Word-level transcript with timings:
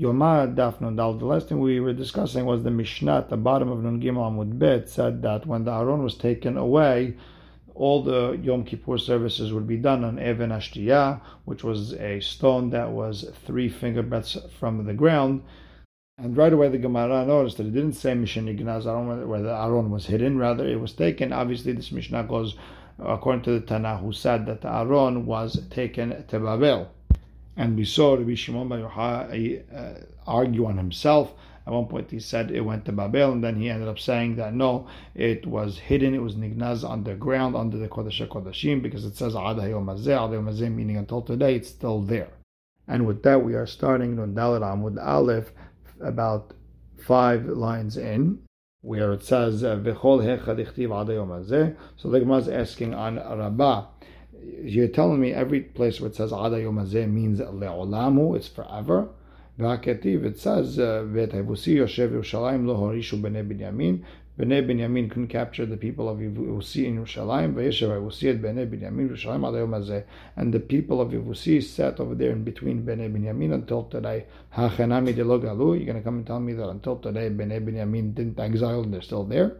Yoma 0.00 0.54
Daf 0.54 0.80
Nun 0.80 0.96
Dal. 0.96 1.12
The 1.18 1.26
last 1.26 1.48
thing 1.50 1.60
we 1.60 1.78
were 1.78 1.92
discussing 1.92 2.46
was 2.46 2.62
the 2.62 2.70
Mishnah 2.70 3.18
at 3.18 3.28
the 3.28 3.36
bottom 3.36 3.70
of 3.70 3.82
Nun 3.82 4.00
Gimel 4.00 4.32
Amud 4.32 4.58
Bet 4.58 4.88
said 4.88 5.20
that 5.20 5.44
when 5.44 5.64
the 5.64 5.72
Aron 5.72 6.02
was 6.02 6.14
taken 6.14 6.56
away, 6.56 7.18
all 7.74 8.02
the 8.02 8.38
Yom 8.42 8.64
Kippur 8.64 8.96
services 8.96 9.52
would 9.52 9.66
be 9.66 9.76
done 9.76 10.02
on 10.02 10.18
Even 10.18 10.48
Ashtiyah, 10.48 11.20
which 11.44 11.62
was 11.62 11.92
a 11.92 12.18
stone 12.20 12.70
that 12.70 12.90
was 12.90 13.30
three 13.44 13.68
finger 13.68 14.02
breadths 14.02 14.38
from 14.58 14.86
the 14.86 14.94
ground. 14.94 15.42
And 16.16 16.34
right 16.34 16.52
away 16.54 16.70
the 16.70 16.78
Gemara 16.78 17.26
noticed 17.26 17.58
that 17.58 17.66
it 17.66 17.74
didn't 17.74 17.92
say 17.92 18.14
Mishnah 18.14 18.52
Ignaz 18.52 18.86
Aron 18.86 19.28
where 19.28 19.42
the 19.42 19.54
Aron 19.54 19.90
was 19.90 20.06
hidden, 20.06 20.38
rather 20.38 20.66
it 20.66 20.80
was 20.80 20.94
taken. 20.94 21.30
Obviously, 21.30 21.72
this 21.72 21.92
Mishnah 21.92 22.24
goes 22.24 22.54
according 22.98 23.42
to 23.42 23.50
the 23.50 23.66
Tanah 23.66 24.00
who 24.00 24.14
said 24.14 24.46
that 24.46 24.62
the 24.62 24.74
Aron 24.74 25.26
was 25.26 25.60
taken 25.68 26.24
to 26.28 26.40
Babel. 26.40 26.90
And 27.60 27.76
we 27.76 27.84
saw 27.84 28.14
Rabbi 28.14 28.36
Shimon 28.36 28.68
Bar 28.68 28.78
Yochai 28.78 29.62
uh, 29.70 30.00
argue 30.26 30.64
on 30.64 30.78
himself. 30.78 31.34
At 31.66 31.74
one 31.74 31.88
point, 31.88 32.10
he 32.10 32.18
said 32.18 32.50
it 32.50 32.62
went 32.62 32.86
to 32.86 32.92
Babel, 32.92 33.32
and 33.32 33.44
then 33.44 33.56
he 33.56 33.68
ended 33.68 33.86
up 33.86 33.98
saying 33.98 34.36
that 34.36 34.54
no, 34.54 34.88
it 35.14 35.46
was 35.46 35.78
hidden, 35.78 36.14
it 36.14 36.22
was 36.22 36.36
nignaz 36.36 36.90
underground 36.90 37.54
under 37.54 37.76
the 37.76 37.86
Kodesh 37.86 38.26
Kodashim, 38.26 38.80
because 38.80 39.04
it 39.04 39.14
says 39.14 39.36
Ad 39.36 39.58
Hayom 39.58 40.74
meaning 40.74 40.96
until 40.96 41.20
today, 41.20 41.56
it's 41.56 41.68
still 41.68 42.00
there. 42.00 42.30
And 42.88 43.06
with 43.06 43.22
that, 43.24 43.44
we 43.44 43.52
are 43.52 43.66
starting 43.66 44.18
on 44.18 44.32
Dalit 44.32 44.62
Amud 44.62 44.96
Aleph, 44.98 45.52
about 46.00 46.54
five 46.96 47.44
lines 47.44 47.98
in, 47.98 48.38
where 48.80 49.12
it 49.12 49.22
says 49.22 49.60
So 49.60 49.76
the 49.76 49.92
Gemara 52.20 52.38
is 52.38 52.48
asking 52.48 52.94
on 52.94 53.16
Rabbah 53.16 53.84
you're 54.62 54.88
telling 54.88 55.20
me 55.20 55.32
every 55.32 55.60
place 55.60 56.00
where 56.00 56.10
it 56.10 56.16
says 56.16 56.32
Ada 56.32 56.60
Yom 56.60 56.76
means 57.14 57.40
Le'olamu, 57.40 58.36
it's 58.36 58.48
forever. 58.48 59.08
V'haketiv, 59.58 60.24
it 60.24 60.38
says 60.38 60.78
uh, 60.78 61.04
Vet 61.04 61.30
Yevusi 61.30 61.76
Yoshev 61.76 62.12
Yerushalayim 62.12 62.66
Lo 62.66 62.76
Horishu 62.76 63.20
Bnei 63.20 63.46
Binyamin. 63.46 64.02
Bnei 64.38 64.66
Binyamin 64.66 65.10
couldn't 65.10 65.28
capture 65.28 65.66
the 65.66 65.76
people 65.76 66.08
of 66.08 66.18
Yevusi 66.18 66.86
in 66.86 66.98
Yerushalayim. 66.98 67.54
V'yeshev 67.54 67.90
Yevusi 67.90 68.30
et 68.30 68.40
Bnei 68.40 68.66
Binyamin 68.66 69.10
Yerushalayim 69.10 69.46
Ada 69.46 69.58
Yom 69.58 70.04
And 70.36 70.54
the 70.54 70.60
people 70.60 71.00
of 71.00 71.10
Yevusi 71.10 71.62
sat 71.62 72.00
over 72.00 72.14
there 72.14 72.30
in 72.30 72.42
between 72.42 72.84
Bnei 72.84 73.12
Binyamin 73.14 73.52
until 73.52 73.84
today. 73.84 74.24
Hachenami 74.56 75.14
de 75.14 75.24
Logalu. 75.24 75.76
You're 75.76 75.86
going 75.86 75.96
to 75.96 76.02
come 76.02 76.18
and 76.18 76.26
tell 76.26 76.40
me 76.40 76.54
that 76.54 76.68
until 76.68 76.96
today 76.96 77.28
Bnei 77.28 77.62
Binyamin 77.62 78.14
didn't 78.14 78.40
exile 78.40 78.82
and 78.82 78.94
they're 78.94 79.02
still 79.02 79.24
there? 79.24 79.56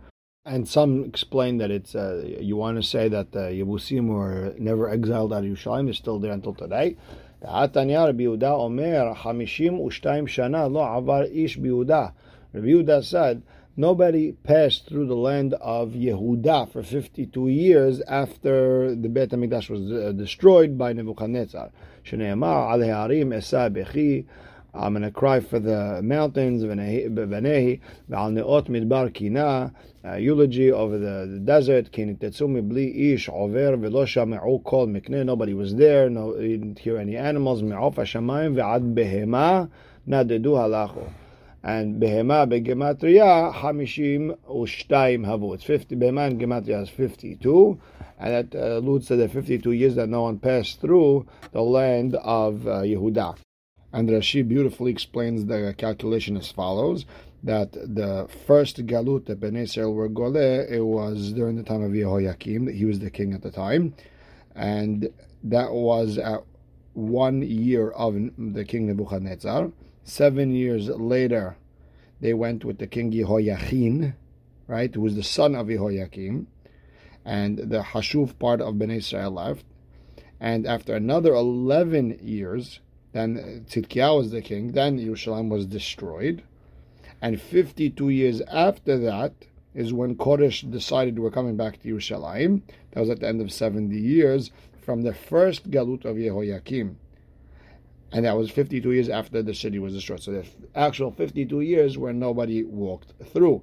And 0.47 0.67
some 0.67 1.05
explain 1.05 1.59
that 1.59 1.71
it's 1.71 1.95
uh, 1.95 2.25
you 2.41 2.57
want 2.57 2.79
to 2.79 2.83
say 2.83 3.09
that 3.09 3.33
the 3.33 3.51
Yebusim 3.51 4.07
were 4.07 4.55
never 4.59 4.89
exiled 4.89 5.35
out 5.35 5.45
of 5.45 5.51
Yerushalayim; 5.51 5.85
they're 5.85 5.93
still 5.93 6.19
there 6.19 6.33
until 6.33 6.55
today. 6.55 6.97
Rabbi 7.43 7.85
Yehuda 12.55 13.05
said 13.05 13.43
nobody 13.77 14.33
passed 14.33 14.89
through 14.89 15.09
the 15.09 15.15
land 15.15 15.53
of 15.61 15.91
Yehuda 15.91 16.73
for 16.73 16.83
52 16.83 17.49
years 17.49 18.01
after 18.09 18.95
the 18.95 19.11
Beit 19.11 19.33
HaMikdash 19.33 19.69
was 19.69 19.93
uh, 19.93 20.13
destroyed 20.13 20.79
by 20.79 20.95
Nebuchadnezzar. 20.95 21.71
I'm 24.73 24.93
going 24.93 25.03
to 25.03 25.11
cry 25.11 25.41
for 25.41 25.59
the 25.59 26.01
mountains, 26.01 26.63
Midbar 28.69 29.13
Kina, 29.13 29.73
eulogy 30.17 30.71
over 30.71 30.97
the, 30.97 31.27
the 31.27 31.41
desert, 31.41 31.91
Bli 31.93 33.13
Ish 33.13 33.29
Over 33.29 33.77
Mikne, 33.77 35.27
nobody 35.27 35.55
was 35.55 35.75
there, 35.75 36.09
no, 36.09 36.37
didn't 36.37 36.79
hear 36.79 36.99
any 36.99 37.17
animals. 37.17 37.63
And 37.63 37.73
Behema 42.01 42.49
Begematria 42.49 43.53
Hamishim 43.53 44.39
Ushtaim 44.49 45.27
Havu. 45.27 45.55
It's 45.55 45.65
50, 45.65 45.97
Behema 45.97 46.31
in 46.31 46.39
Gematria 46.39 46.81
is 46.83 46.89
52, 46.89 47.79
and 48.21 48.33
that 48.33 48.55
uh, 48.55 48.79
alludes 48.79 49.09
to 49.09 49.17
the 49.17 49.29
52 49.29 49.73
years 49.73 49.97
that 49.97 50.09
no 50.09 50.23
one 50.23 50.39
passed 50.39 50.81
through 50.81 51.27
the 51.53 51.61
land 51.61 52.15
of 52.15 52.67
uh, 52.67 52.83
Yehuda. 52.83 53.37
And 53.93 54.09
Rashi 54.09 54.47
beautifully 54.47 54.93
explains 54.93 55.47
the 55.47 55.75
calculation 55.77 56.37
as 56.37 56.51
follows: 56.53 57.07
that 57.43 57.73
the 57.73 58.29
first 58.47 58.87
galut 58.87 59.27
that 59.27 59.41
Ben 59.41 59.57
Israel 59.57 59.95
were 59.95 60.09
gole, 60.09 60.37
it 60.37 60.81
was 60.81 61.33
during 61.33 61.57
the 61.57 61.63
time 61.63 61.83
of 61.83 61.93
Yehoiakim. 61.93 62.73
He 62.73 62.85
was 62.85 63.01
the 63.01 63.11
king 63.11 63.33
at 63.33 63.43
the 63.43 63.51
time, 63.51 63.95
and 64.55 65.11
that 65.43 65.73
was 65.73 66.19
at 66.19 66.45
one 66.93 67.43
year 67.43 67.91
of 67.91 68.15
the 68.39 68.65
king 68.65 68.87
Nebuchadnezzar. 68.87 69.73
Seven 70.05 70.53
years 70.53 70.89
later, 70.89 71.57
they 72.21 72.35
went 72.35 72.65
with 72.65 72.79
the 72.79 72.87
king 72.87 73.13
Yehoiachin, 73.13 74.15
right, 74.67 74.95
who 74.95 75.01
was 75.01 75.17
the 75.17 75.23
son 75.23 75.55
of 75.55 75.69
Yehoiakim, 75.69 76.47
and 77.25 77.59
the 77.59 77.83
Hashuv 77.83 78.39
part 78.39 78.61
of 78.61 78.79
Ben 78.79 78.91
Israel 78.91 79.33
left. 79.33 79.65
And 80.39 80.67
after 80.67 80.95
another 80.95 81.35
11 81.35 82.19
years, 82.23 82.81
then 83.13 83.65
Tzidkiyahu 83.69 84.19
was 84.19 84.31
the 84.31 84.43
king. 84.43 84.73
Then 84.73 84.99
Yerushalayim 84.99 85.49
was 85.49 85.67
destroyed. 85.67 86.43
And 87.23 87.41
52 87.41 88.09
years 88.09 88.41
after 88.43 88.99
that 88.99 89.33
is 89.75 89.93
when 89.93 90.17
Koresh 90.17 90.71
decided 90.71 91.19
we're 91.19 91.31
coming 91.31 91.57
back 91.57 91.81
to 91.83 91.89
Yerushalayim. 91.89 92.63
That 92.93 93.01
was 93.01 93.11
at 93.11 93.21
the 93.21 93.29
end 93.29 93.41
of 93.41 93.53
70 93.53 93.97
years 93.97 94.51
from 94.81 95.03
the 95.03 95.15
first 95.15 95.71
Galut 95.71 96.05
of 96.05 96.17
Yehoiakim. 96.17 96.95
And 98.13 98.25
that 98.25 98.37
was 98.37 98.51
52 98.51 98.91
years 98.91 99.09
after 99.09 99.43
the 99.43 99.55
city 99.55 99.79
was 99.79 99.95
destroyed. 99.95 100.23
So 100.23 100.33
the 100.33 100.45
actual 100.75 101.13
52 101.13 101.61
years 101.61 101.97
where 101.97 102.13
nobody 102.13 102.65
walked 102.65 103.13
through. 103.33 103.63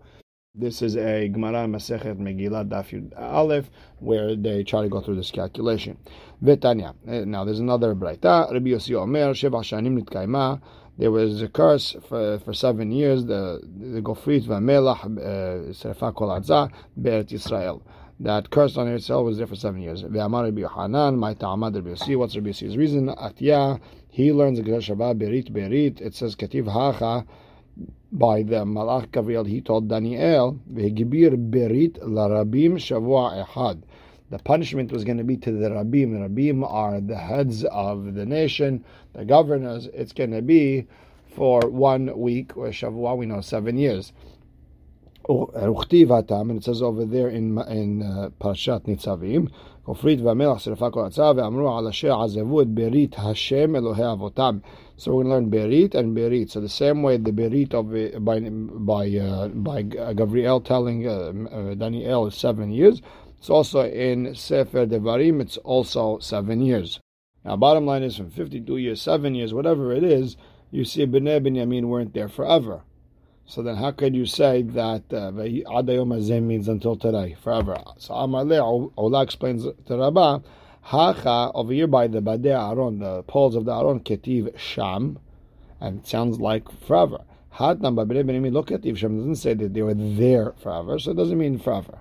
This 0.60 0.82
is 0.82 0.98
a 0.98 1.28
Gemara 1.28 1.68
Masechet 1.68 2.18
Megillah 2.18 2.68
Daf 2.68 2.90
Aleph 3.16 3.70
where 4.00 4.36
they 4.36 4.64
try 4.64 4.82
to 4.82 4.90
go 4.90 5.02
through 5.02 5.18
this 5.18 5.30
calculation. 5.30 6.00
Vetanya. 6.44 6.96
Eh, 7.08 7.26
now 7.26 7.46
there's 7.46 7.60
another 7.60 7.94
Braita. 7.94 8.52
Rabbi 8.52 8.70
Yossi 8.70 8.96
Omer 8.96 9.34
Sheva 9.36 9.62
Shanim 9.62 10.02
Nitkaima. 10.02 10.60
There 10.98 11.12
was 11.12 11.44
a 11.44 11.48
curse 11.48 11.96
for, 12.10 12.40
for 12.40 12.56
seven 12.56 12.92
years. 12.92 13.26
The 13.26 13.62
the 13.80 14.02
Gofrit 14.02 14.48
Vamelach 14.48 15.04
eh, 15.04 15.74
Serefa 15.74 16.16
Kol 16.16 16.30
Adza 16.30 16.72
Be'et 17.00 17.28
Yisrael. 17.28 17.84
That 18.20 18.50
curse 18.50 18.78
on 18.78 18.88
Israel 18.88 19.26
was 19.26 19.38
there 19.38 19.46
for 19.46 19.56
seven 19.56 19.84
years. 19.84 20.02
Ve'amar 20.02 20.46
Rabbi 20.46 20.62
Yohanan, 20.62 21.20
my 21.20 21.36
Ta'amad 21.36 21.76
Rabbi 21.76 21.90
Yossi. 21.90 22.18
What's 22.18 22.36
Rabbi 22.36 22.50
Yossi's 22.50 22.76
reason? 22.76 23.10
Atya. 23.10 23.80
He 24.10 24.34
learns 24.34 24.58
the 24.58 24.64
Gedash 24.64 24.90
Berit 25.20 25.52
Berit. 25.52 26.02
It 26.02 26.16
says 26.16 26.36
Kativ 26.36 26.68
Hacha 26.68 27.28
by 28.12 28.42
the 28.42 28.66
Malach 28.66 29.12
Gabriel, 29.12 29.44
he 29.44 29.62
told 29.62 29.90
Daniel, 29.90 30.60
"V'gibir 30.74 31.36
berit 31.50 32.00
larabim 32.00 32.74
shavua 32.74 33.46
ehad." 33.46 33.84
The 34.30 34.40
punishment 34.40 34.92
was 34.92 35.06
going 35.06 35.20
to 35.20 35.24
be 35.24 35.38
to 35.38 35.52
the 35.52 35.70
Rabim. 35.70 36.12
The 36.12 36.28
Rabim 36.28 36.70
are 36.70 37.00
the 37.00 37.16
heads 37.16 37.64
of 37.66 38.14
the 38.14 38.26
nation, 38.26 38.84
the 39.14 39.24
governors. 39.24 39.88
It's 39.94 40.12
going 40.12 40.32
to 40.32 40.42
be 40.42 40.88
for 41.28 41.62
one 41.70 42.18
week, 42.20 42.58
or 42.58 42.70
Shavua, 42.70 43.16
we 43.16 43.26
know, 43.26 43.42
seven 43.42 43.78
years 43.78 44.12
And 45.29 46.59
it 46.59 46.65
says 46.65 46.83
over 46.83 47.05
there 47.05 47.29
in 47.29 47.59
in 47.69 48.03
uh, 48.03 48.31
Parashat 48.41 48.87
Nitzavim, 48.87 49.49
כופרית 49.85 50.21
והמלח 50.21 50.59
שרפה 50.59 50.91
כל 50.91 51.05
הצעה, 51.05 51.33
ואמרו 51.37 51.79
על 51.79 51.87
אשר 51.89 52.23
עזבו 52.23 52.63
את 52.63 52.69
ברית 52.69 53.17
השם 53.19 53.77
אלוהי 53.77 54.13
אבותם. 54.13 54.59
So 54.97 55.11
we're 55.11 55.25
going 55.25 55.27
to 55.27 55.31
learn 55.31 55.51
Berit 55.51 55.95
and 55.95 56.17
Berit. 56.17 56.51
So 56.51 56.61
the 56.61 56.69
same 56.69 57.03
way 57.03 57.17
the 57.17 57.33
Berit 57.33 57.75
of 57.75 57.91
by 58.25 58.39
by 58.41 59.07
uh, 59.19 59.49
by 59.49 59.83
Gabriel 59.83 60.61
telling 60.61 61.09
uh, 61.09 61.33
uh, 61.51 61.75
Daniel 61.75 62.29
is 62.29 62.37
seven 62.37 62.71
years. 62.71 63.03
It's 63.39 63.51
also 63.51 63.81
in 63.83 64.35
Sefer 64.37 64.87
Devarim. 64.87 65.41
It's 65.41 65.57
also 65.57 66.21
seven 66.21 66.63
years. 66.63 67.01
Now, 67.45 67.57
bottom 67.57 67.87
line 67.87 68.05
is 68.05 68.17
from 68.17 68.31
52 68.31 68.77
years, 68.77 69.03
seven 69.03 69.35
years, 69.35 69.53
whatever 69.53 69.93
it 69.93 70.05
is, 70.05 70.37
you 70.71 70.85
see 70.85 71.07
Bnei 71.07 71.45
Binyamin 71.45 71.87
weren't 71.87 72.15
there 72.15 72.29
forever. 72.29 72.85
So 73.50 73.64
then, 73.64 73.78
how 73.78 73.92
could 73.92 74.14
you 74.14 74.26
say 74.26 74.62
that 74.62 75.04
uh, 75.12 75.32
Adayom 75.32 76.44
means 76.44 76.68
until 76.68 76.98
today, 76.98 77.38
forever? 77.42 77.78
So 77.98 78.14
Amaleh 78.14 78.92
Ola 78.98 79.24
explains 79.24 79.64
to 79.64 79.98
Rabbah 79.98 80.40
Hacha 80.82 81.52
over 81.54 81.72
here 81.72 81.88
by 81.88 82.08
the 82.08 82.22
Badei 82.22 82.48
Aaron, 82.48 83.00
the 83.00 83.24
poles 83.24 83.56
of 83.56 83.64
the 83.64 83.74
Aaron, 83.74 84.02
Ketiv 84.02 84.58
Sham, 84.58 85.18
and 85.80 86.00
it 86.00 86.08
sounds 86.08 86.42
like 86.42 86.70
forever. 86.86 87.20
Hatnam 87.56 88.52
look 88.52 88.72
at 88.72 88.84
Sham 88.98 89.18
doesn't 89.18 89.36
say 89.38 89.54
that 89.54 89.74
they 89.74 89.82
were 89.82 89.94
there 89.94 90.54
forever, 90.62 91.00
so 91.00 91.12
it 91.12 91.18
doesn't 91.18 91.38
mean 91.38 91.58
forever. 91.58 92.00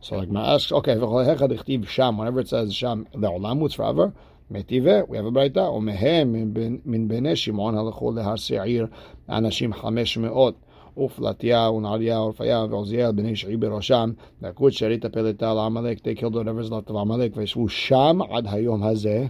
So 0.00 0.16
like 0.16 0.28
my 0.28 0.54
asks, 0.54 0.70
okay, 0.70 0.92
if 0.92 1.90
Sham, 1.90 2.18
whenever 2.18 2.38
it 2.38 2.48
says 2.48 2.72
Sham, 2.72 3.08
the 3.12 3.28
Olam 3.28 3.58
was 3.58 3.74
forever. 3.74 4.12
Metive, 4.50 5.08
we 5.08 5.16
have 5.16 5.26
a 5.26 5.30
brighta, 5.32 5.56
Omehem 5.56 6.82
min 6.84 7.08
bene 7.08 7.34
Shimon 7.34 7.74
halachol 7.74 8.14
lehar 8.14 8.38
se'ir, 8.38 8.88
anashim 9.28 9.74
chamesh 9.74 10.16
me'ot. 10.16 10.54
ופלטיה 10.97 11.69
ונעליה 11.71 12.21
ורפיה 12.21 12.65
ועוזיאל 12.69 13.11
בני 13.11 13.35
שעי 13.35 13.57
בראשם, 13.57 14.11
והכו 14.41 14.67
את 14.67 14.73
שארית 14.73 15.05
הפלטה 15.05 15.53
לעמלק, 15.53 15.97
they 15.97 16.19
killed 16.19 16.33
whatever's 16.33 16.69
left 16.69 16.91
of 16.91 16.97
עמלק, 16.97 17.31
וישבו 17.37 17.69
שם 17.69 18.19
עד 18.29 18.45
היום 18.47 18.83
הזה, 18.83 19.27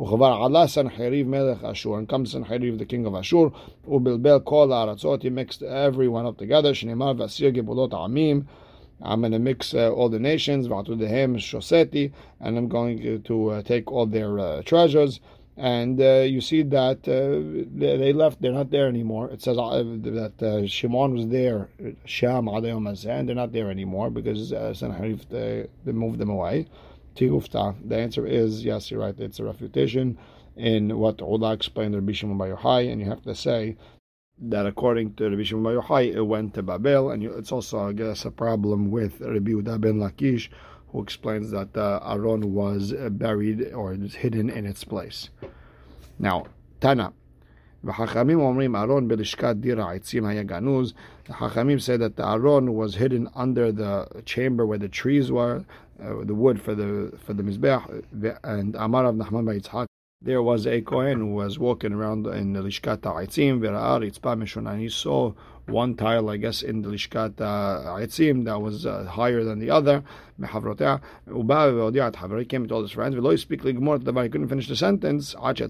וכבר 0.00 0.40
עלה 0.44 0.66
סנחריב 0.66 1.28
מלך 1.28 1.64
אשור, 1.64 1.98
and 1.98 2.12
comes 2.12 2.34
Sanheriv, 2.34 2.78
the 2.78 2.84
king 2.84 3.06
of 3.06 3.14
Ashur, 3.14 3.50
ובלבל 3.88 4.38
כל 4.44 4.72
הארצות, 4.72 5.22
he 5.22 5.28
mixed 5.28 5.62
everyone 5.62 6.26
up 6.26 6.42
together, 6.42 6.72
שנאמר 6.72 7.12
ואסיר 7.16 7.50
גבולות 7.50 7.92
העמים, 7.94 8.42
I'm 9.04 9.20
going 9.20 9.32
to 9.32 9.38
mix 9.40 9.74
uh, 9.74 9.90
all 9.90 10.08
the 10.08 10.20
nations, 10.20 10.68
ועתודיהם 10.68 11.36
shoseti, 11.36 12.12
and 12.40 12.56
I'm 12.56 12.68
going 12.68 13.22
to 13.24 13.50
uh, 13.50 13.62
take 13.62 13.90
all 13.90 14.06
their 14.06 14.38
uh, 14.38 14.62
treasures, 14.62 15.18
and 15.57 15.99
uh, 15.99 16.19
you 16.19 16.39
see 16.39 16.61
that 16.61 16.99
uh, 17.07 17.67
they 17.75 18.13
left, 18.13 18.39
they're 18.41 18.51
not 18.51 18.69
there 18.69 18.87
anymore. 18.87 19.31
It 19.31 19.41
says 19.41 19.57
uh, 19.57 19.83
that 19.83 20.41
uh, 20.41 20.67
Shimon 20.67 21.15
was 21.15 21.27
there, 21.29 21.69
Sham 22.05 22.47
and 22.47 23.27
they're 23.27 23.35
not 23.35 23.51
there 23.51 23.71
anymore 23.71 24.11
because 24.11 24.53
uh, 24.53 24.73
Sanherif, 24.75 25.27
they, 25.29 25.67
they 25.83 25.91
moved 25.91 26.19
them 26.19 26.29
away. 26.29 26.67
Tigufta, 27.15 27.75
the 27.83 27.97
answer 27.97 28.27
is 28.27 28.63
yes, 28.63 28.91
you're 28.91 28.99
right, 28.99 29.19
it's 29.19 29.39
a 29.39 29.43
refutation 29.43 30.19
in 30.55 30.95
what 30.95 31.19
Ula 31.19 31.53
explained 31.53 31.93
to 31.93 31.99
Rabbi 31.99 32.11
Shimon 32.13 32.37
Bar 32.37 32.49
Yochai, 32.49 32.91
and 32.91 33.01
you 33.01 33.09
have 33.09 33.23
to 33.23 33.33
say 33.33 33.77
that 34.39 34.67
according 34.67 35.15
to 35.15 35.27
Rabbi 35.27 35.41
Shimon 35.41 35.63
Bar 35.63 35.83
Yochai, 35.83 36.13
it 36.13 36.21
went 36.21 36.53
to 36.53 36.61
Babel, 36.61 37.09
and 37.09 37.23
you, 37.23 37.33
it's 37.33 37.51
also, 37.51 37.89
I 37.89 37.93
guess, 37.93 38.25
a 38.25 38.31
problem 38.31 38.91
with 38.91 39.21
Rabbi 39.21 39.51
Uda 39.51 39.81
ben 39.81 39.95
Lakish, 39.95 40.49
who 40.89 41.01
explains 41.01 41.51
that 41.51 41.75
uh, 41.75 41.99
Aaron 42.05 42.53
was 42.53 42.93
uh, 42.93 43.09
buried 43.09 43.73
or 43.73 43.93
hidden 43.93 44.49
in 44.49 44.65
its 44.65 44.83
place. 44.83 45.29
Now, 46.19 46.45
Tana. 46.79 47.13
The 47.83 47.91
חכמים 47.91 48.61
said 51.81 51.99
that 51.99 52.15
the 52.15 52.27
Aaron 52.27 52.73
was 52.73 52.95
hidden 52.95 53.29
under 53.35 53.71
the 53.71 54.23
chamber 54.25 54.65
where 54.65 54.79
the 54.79 54.89
trees 54.89 55.31
were, 55.31 55.63
uh, 56.01 56.23
the 56.23 56.33
wood 56.33 56.59
for 56.61 56.73
the 56.73 57.13
for 57.23 57.33
the 57.33 57.43
mizbeach. 57.43 58.03
And 58.43 58.75
Amar 58.75 59.03
Rav 59.03 59.15
Nachman 59.15 59.87
there 60.21 60.41
was 60.41 60.65
a 60.65 60.81
Kohen 60.81 61.19
who 61.19 61.33
was 61.33 61.59
walking 61.59 61.93
around 61.93 62.25
in 62.25 62.53
the 62.53 62.61
Lishkat 62.61 63.03
Ha'itzim, 63.03 63.59
Vera'ar 63.59 64.67
and 64.67 64.81
he 64.81 64.89
saw 64.89 65.33
one 65.67 65.95
tile, 65.95 66.29
I 66.29 66.37
guess, 66.37 66.61
in 66.61 66.81
the 66.81 66.89
Lishkat 66.89 67.39
Ha'etzim 67.39 68.45
that 68.45 68.61
was 68.61 68.85
uh, 68.85 69.03
higher 69.03 69.43
than 69.43 69.59
the 69.59 69.69
other, 69.69 70.01
he 70.39 70.45
came 72.45 72.61
and 72.61 72.69
told 72.69 72.83
his 72.83 72.91
friends, 72.91 73.15
he 73.15 73.21
couldn't 73.21 74.47
finish 74.47 74.67
the 74.67 74.75
sentence, 74.75 75.35
and 75.35 75.61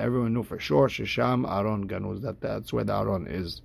everyone 0.00 0.34
knew 0.34 0.42
for 0.42 0.58
sure, 0.58 0.88
Shisham 0.88 1.50
Aaron 1.50 1.88
Ganuz, 1.88 2.20
that 2.22 2.40
that's 2.40 2.72
where 2.72 2.84
the 2.84 2.94
Aaron 2.94 3.26
is. 3.26 3.60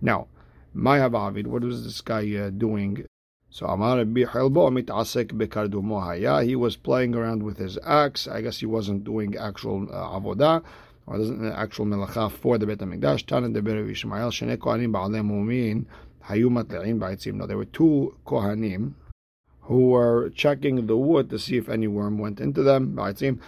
Now, 0.00 0.28
Maya 0.72 1.10
Ba'avid, 1.10 1.46
what 1.46 1.62
was 1.62 1.84
this 1.84 2.00
guy 2.00 2.34
uh, 2.36 2.50
doing 2.50 3.06
so 3.48 3.66
Amar 3.66 4.04
Helbo 4.04 4.70
mitasek 4.70 5.32
bekardumo 5.32 6.02
haya. 6.02 6.44
He 6.44 6.54
was 6.54 6.76
playing 6.76 7.14
around 7.14 7.42
with 7.42 7.56
his 7.56 7.78
axe. 7.84 8.28
I 8.28 8.42
guess 8.42 8.58
he 8.58 8.66
wasn't 8.66 9.04
doing 9.04 9.34
actual 9.34 9.88
uh, 9.90 10.20
avodah 10.20 10.62
or 11.07 11.17
doesn't 11.17 11.45
uh, 11.45 11.53
actual 11.55 11.85
melacha 11.85 12.31
for 12.31 12.57
the 12.57 12.65
Beit 12.65 12.79
Hamikdash. 12.79 13.25
Tanan 13.25 13.53
de 13.53 13.61
Berev 13.61 13.89
Yishmael 13.89 14.31
shene 14.31 14.57
kohanim 14.57 14.91
ba'alei 14.91 15.21
mumin 15.21 15.85
hayu 16.25 16.49
matle'im 16.49 16.99
ba'etzim. 16.99 17.33
No, 17.35 17.47
there 17.47 17.57
were 17.57 17.65
two 17.65 18.15
kohanim 18.25 18.93
who 19.61 19.89
were 19.89 20.29
checking 20.29 20.87
the 20.87 20.97
wood 20.97 21.29
to 21.29 21.39
see 21.39 21.57
if 21.57 21.69
any 21.69 21.87
worm 21.87 22.17
went 22.17 22.39
into 22.39 22.63
them. 22.63 22.95
Ba'etzim. 22.95 23.39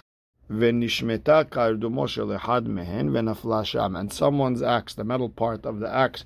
ונשמטה 0.50 1.44
קרדומו 1.44 2.08
של 2.08 2.36
אחד 2.36 2.68
מהן 2.68 3.10
ונפלה 3.12 3.64
שם. 3.64 3.96
And 3.96 4.12
someone's 4.12 4.62
axe, 4.62 4.94
the 4.94 5.04
metal 5.04 5.30
part 5.30 5.66
of 5.66 5.80
the 5.80 5.90
axe, 5.90 6.26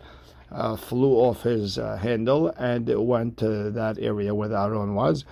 uh, 0.52 0.76
flew 0.76 1.14
off 1.14 1.44
his 1.44 1.78
uh, 1.78 1.98
handle 1.98 2.50
and 2.58 2.90
it 2.90 3.02
went 3.02 3.38
to 3.38 3.70
that 3.72 3.98
area 4.00 4.34
where 4.34 4.50
the 4.50 4.60
Aaron 4.60 4.96
was. 4.96 5.26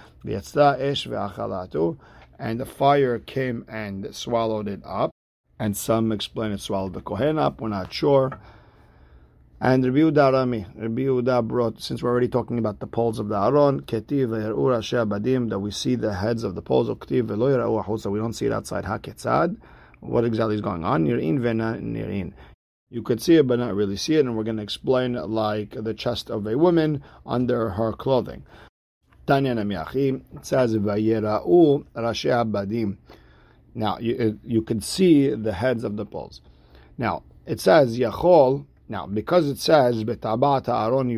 And 2.37 2.59
the 2.59 2.65
fire 2.65 3.19
came 3.19 3.65
and 3.69 4.13
swallowed 4.13 4.67
it 4.67 4.81
up. 4.85 5.11
And 5.60 5.76
some 5.76 6.10
explain 6.10 6.52
it 6.52 6.60
swallowed 6.60 6.94
the 6.94 7.02
Kohen 7.02 7.38
up, 7.38 7.60
we're 7.60 7.68
not 7.68 7.92
sure. 7.92 8.40
And 9.60 9.84
Rabbi 9.84 9.98
Yehuda 9.98 10.32
Rami, 10.32 10.64
Rabbi 10.74 11.02
Yehuda 11.02 11.46
brought, 11.46 11.82
since 11.82 12.02
we're 12.02 12.08
already 12.08 12.28
talking 12.28 12.58
about 12.58 12.80
the 12.80 12.86
poles 12.86 13.18
of 13.18 13.28
the 13.28 13.38
Aaron, 13.38 13.82
Ketiv 13.82 14.28
Badim, 14.30 15.50
that 15.50 15.58
we 15.58 15.70
see 15.70 15.96
the 15.96 16.14
heads 16.14 16.44
of 16.44 16.54
the 16.54 16.62
poles 16.62 16.88
Ketiv 16.88 18.00
so 18.00 18.10
we 18.10 18.18
don't 18.18 18.32
see 18.32 18.46
it 18.46 18.52
outside 18.52 18.84
HaKetzad. 18.84 19.58
What 20.00 20.24
exactly 20.24 20.54
is 20.54 20.62
going 20.62 20.82
on? 20.82 21.04
Nirin 21.04 21.38
Vena 21.40 21.76
Nirin. 21.78 22.32
You 22.88 23.02
could 23.02 23.20
see 23.20 23.36
it, 23.36 23.46
but 23.46 23.58
not 23.58 23.74
really 23.74 23.98
see 23.98 24.14
it, 24.14 24.20
and 24.20 24.38
we're 24.38 24.44
going 24.44 24.56
to 24.56 24.62
explain 24.62 25.12
like 25.12 25.72
the 25.72 25.92
chest 25.92 26.30
of 26.30 26.46
a 26.46 26.56
woman 26.56 27.02
under 27.26 27.68
her 27.68 27.92
clothing. 27.92 28.44
Tanya 29.26 29.54
Namiachi 29.56 30.22
says 30.42 30.74
Vayera'u 30.74 31.84
Rashi. 31.94 32.96
Now 33.74 33.98
you 33.98 34.38
you 34.44 34.62
could 34.62 34.82
see 34.82 35.30
the 35.30 35.52
heads 35.52 35.84
of 35.84 35.96
the 35.96 36.06
poles. 36.06 36.40
Now 36.98 37.22
it 37.46 37.60
says 37.60 37.98
Yachol. 37.98 38.66
Now 38.88 39.06
because 39.06 39.48
it 39.48 39.58
says 39.58 40.04
Betabat 40.04 40.68
Aaron 40.68 41.08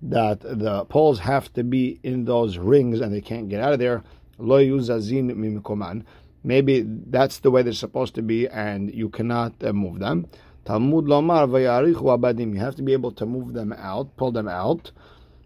that 0.00 0.40
the 0.40 0.84
poles 0.84 1.18
have 1.20 1.52
to 1.54 1.64
be 1.64 1.98
in 2.02 2.24
those 2.24 2.58
rings 2.58 3.00
and 3.00 3.12
they 3.12 3.20
can't 3.20 3.48
get 3.48 3.60
out 3.62 3.72
of 3.72 3.78
there. 3.78 4.02
Lo 4.38 4.58
Yuzazin 4.58 5.30
Mimikoman 5.32 6.04
maybe 6.44 6.84
that's 6.86 7.40
the 7.40 7.50
way 7.50 7.62
they're 7.62 7.72
supposed 7.72 8.14
to 8.14 8.22
be, 8.22 8.48
and 8.48 8.92
you 8.94 9.08
cannot 9.08 9.52
uh, 9.62 9.72
move 9.72 9.98
them. 9.98 10.26
Talmud 10.64 11.06
lomar 11.06 11.46
abadim. 11.46 12.54
You 12.54 12.60
have 12.60 12.76
to 12.76 12.82
be 12.82 12.92
able 12.92 13.12
to 13.12 13.26
move 13.26 13.52
them 13.52 13.72
out, 13.72 14.16
pull 14.16 14.32
them 14.32 14.48
out, 14.48 14.90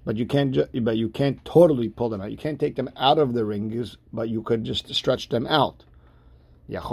but 0.04 0.16
you 0.16 0.26
can't. 0.26 0.52
Ju- 0.52 0.68
but 0.80 0.96
you 0.96 1.08
can't 1.08 1.44
totally 1.44 1.88
pull 1.88 2.08
them 2.08 2.20
out. 2.20 2.30
You 2.30 2.36
can't 2.36 2.60
take 2.60 2.76
them 2.76 2.90
out 2.96 3.18
of 3.18 3.34
the 3.34 3.44
rings, 3.44 3.96
but 4.12 4.28
you 4.28 4.42
could 4.42 4.64
just 4.64 4.92
stretch 4.94 5.28
them 5.28 5.46
out. 5.46 5.84
Maybe 6.68 6.86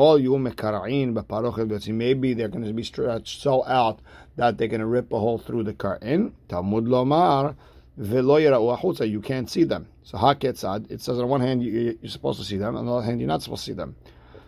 they're 2.34 2.48
going 2.48 2.66
to 2.66 2.74
be 2.74 2.84
stretched 2.84 3.42
so 3.42 3.66
out 3.66 4.00
that 4.36 4.58
they're 4.58 4.68
going 4.68 4.82
to 4.82 4.88
rip 4.88 5.14
a 5.14 5.20
hole 5.20 5.38
through 5.38 5.64
the 5.64 5.74
curtain. 5.74 6.34
Talmud 6.48 6.86
lomar 6.86 7.56
you 8.00 9.22
can't 9.22 9.50
see 9.50 9.66
them. 9.66 9.88
So 10.04 10.18
haketzad, 10.18 10.90
it 10.90 11.02
says 11.02 11.20
on 11.20 11.28
one 11.28 11.42
hand 11.42 11.62
you, 11.62 11.98
are 12.02 12.08
supposed 12.08 12.40
to 12.40 12.46
see 12.46 12.56
them, 12.56 12.78
on 12.78 12.86
the 12.86 12.94
other 12.94 13.06
hand 13.06 13.20
you're 13.20 13.28
not 13.28 13.42
supposed 13.42 13.66
to 13.66 13.72
see 13.72 13.76
them. 13.76 13.98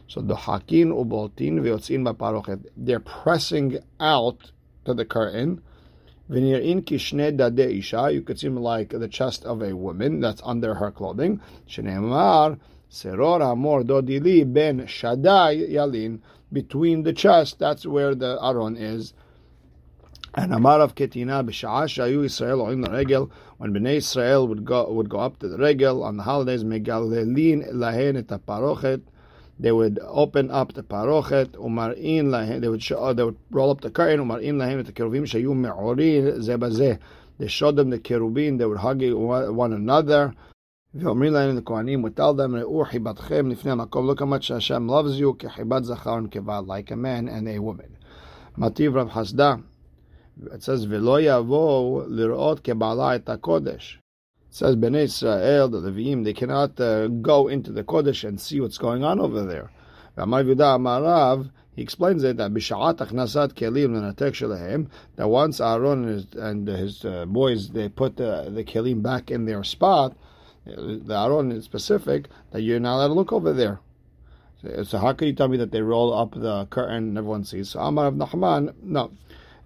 So 0.08 0.22
the 0.22 0.36
hakin 0.36 0.92
uboltin 0.92 1.60
veotzin 1.60 2.10
ba'parochet, 2.10 2.66
they're 2.78 3.02
pressing 3.02 3.80
out 4.00 4.52
to 4.86 4.94
the 4.94 5.04
curtain. 5.04 5.62
V'nirin 6.32 6.82
kishne 6.84 7.36
dade 7.36 7.70
isha, 7.70 8.10
you 8.12 8.22
could 8.22 8.40
see 8.40 8.48
like 8.48 8.90
the 8.90 9.08
chest 9.10 9.44
of 9.44 9.62
a 9.62 9.76
woman 9.76 10.22
that's 10.22 10.42
under 10.46 10.76
her 10.76 10.90
clothing. 10.90 11.42
Shneimar 11.68 12.58
seror 12.90 13.42
amor 13.42 13.84
dodili 13.84 14.52
ben 14.52 14.82
shadai 14.82 15.70
yalin, 15.70 16.20
between 16.54 17.04
the 17.04 17.12
chest, 17.12 17.60
that's 17.60 17.86
where 17.86 18.16
the 18.16 18.38
aron 18.42 18.78
is. 18.78 19.14
And 20.34 20.54
Amarav 20.54 20.96
Ketina 20.96 21.46
b'sha'ah 21.46 21.84
shayu 21.84 22.24
Yisrael 22.24 22.66
oim 22.66 22.90
regel 22.90 23.30
when 23.58 23.74
Bnei 23.74 23.98
Israel 23.98 24.48
would 24.48 24.64
go 24.64 24.90
would 24.90 25.10
go 25.10 25.20
up 25.20 25.40
to 25.40 25.50
the 25.50 25.58
regel 25.58 26.02
on 26.04 26.16
the 26.16 26.24
holidays 26.24 26.64
megalelin 26.64 27.74
lahen 27.74 28.16
et 28.18 29.11
they 29.61 29.73
would 29.73 29.99
open 30.03 30.51
up 30.51 30.73
the 30.75 30.83
parochet 30.83 31.49
umarin 31.53 32.27
lahen 32.27 32.61
they 32.61 32.69
would 32.69 32.83
show, 32.83 33.13
they 33.13 33.25
would 33.25 33.39
roll 33.51 33.71
up 33.71 33.81
the 33.81 33.91
curtain 33.91 34.21
umarin 34.21 34.57
lahen 34.57 34.81
et 34.81 34.95
keruvim 34.95 35.23
shayu 35.23 35.55
me'orin 35.55 36.39
zebazeh 36.39 36.99
they 37.39 37.49
showed 37.49 37.77
them 37.77 37.91
the 37.91 37.99
kerubim 37.99 38.59
they 38.59 38.67
would 38.67 38.79
hug 38.79 39.03
one 39.03 39.73
another 39.73 40.33
ואומרים 40.99 41.33
להם 41.33 41.57
לכהנים, 41.57 42.05
ותל 42.05 42.31
them, 42.37 42.55
ראו 42.57 42.85
חיבתכם 42.85 43.49
לפני 43.49 43.71
המקום, 43.71 44.11
look 44.11 44.21
how 44.21 44.25
much 44.25 44.49
Hashem 44.49 44.89
loves 44.89 45.21
you, 45.21 45.35
כחיבת 45.39 45.85
זכר 45.85 46.13
ונקבה, 46.13 46.61
like 46.67 46.91
a 46.91 46.97
man 46.97 47.29
and 47.29 47.47
a 47.49 47.59
woman. 47.59 47.97
מטיב 48.59 48.97
רב 48.97 49.09
חסדה, 49.09 49.55
it 50.47 50.63
says, 50.63 50.87
V'lo 50.87 51.21
yavo 51.21 52.07
lirot 52.09 52.63
kebala 52.63 53.17
et 53.17 53.41
kodesh. 53.41 53.99
Says, 54.54 54.76
Bnei 54.76 55.04
Israel, 55.04 55.70
the 55.70 55.80
Leviim, 55.80 56.26
they 56.26 56.34
cannot 56.34 56.78
uh, 56.78 57.08
go 57.08 57.48
into 57.48 57.72
the 57.72 57.86
Kodesh 57.86 58.28
and 58.28 58.40
see 58.40 58.60
what's 58.60 58.78
going 58.78 59.02
on 59.02 59.18
over 59.18 59.46
there. 59.46 59.72
Amar 60.18 60.44
Yudah 60.44 60.78
Amarav, 60.78 61.50
he 61.74 61.82
explains 61.82 62.22
it 62.26 62.36
that 62.36 62.54
b'sha'at 62.54 62.98
achnasat 62.98 63.54
kelim 63.54 64.90
that 65.16 65.28
once 65.30 65.62
Aaron 65.62 66.04
and 66.04 66.10
his, 66.10 66.28
and 66.34 66.68
his 66.68 67.06
uh, 67.06 67.26
boys, 67.26 67.70
they 67.70 67.88
put 67.88 68.20
uh, 68.20 68.50
the 68.50 68.66
kelim 68.66 69.02
back 69.02 69.32
in 69.32 69.46
their 69.46 69.64
spot, 69.64 70.18
the 70.66 71.16
Aaron 71.18 71.54
is 71.54 71.64
specific, 71.64 72.28
that 72.52 72.62
you're 72.62 72.82
not 72.82 72.98
allowed 72.98 73.08
to 73.08 73.14
look 73.14 73.32
over 73.32 73.54
there. 73.54 73.80
So 74.84 74.98
how 74.98 75.14
can 75.14 75.30
you 75.30 75.34
tell 75.34 75.48
me 75.48 75.58
that 75.58 75.72
they 75.72 75.82
roll 75.82 76.14
up 76.14 76.34
the 76.34 76.66
curtain 76.66 76.96
and 76.96 77.18
everyone 77.18 77.46
sees? 77.46 77.70
So 77.70 77.80
Amar 77.80 78.12
Rav 78.12 78.16
Nahman, 78.16 78.74
no. 78.84 79.12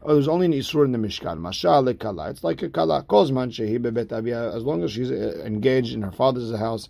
Oh, 0.08 0.14
there's 0.14 0.28
only 0.28 0.46
an 0.46 0.54
isur 0.54 0.86
in 0.86 0.92
the 0.92 1.00
Mishkan. 1.00 1.40
Mashal 1.40 2.00
kala. 2.00 2.30
It's 2.30 2.44
like 2.44 2.62
a 2.62 2.70
kala. 2.70 3.02
Kozman 3.10 3.50
shehi 3.50 3.80
bebet 3.80 4.12
As 4.56 4.64
long 4.64 4.84
as 4.84 4.92
she's 4.92 5.10
uh, 5.10 5.42
engaged 5.44 5.96
in 5.96 6.04
her 6.04 6.12
father's 6.12 6.56
house, 6.56 6.90